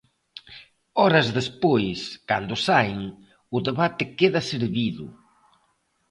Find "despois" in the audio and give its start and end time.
1.39-1.99